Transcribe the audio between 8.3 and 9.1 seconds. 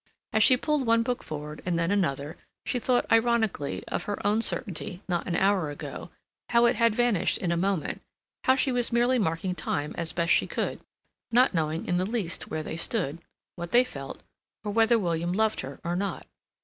how she was